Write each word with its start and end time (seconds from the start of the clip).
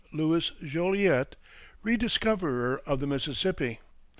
LOUIS 0.11 0.53
JOLIET, 0.63 1.35
RE 1.83 1.95
DISCOVERER 1.95 2.79
OF 2.87 2.99
THE 3.01 3.05
MISSISSIPPI. 3.05 3.81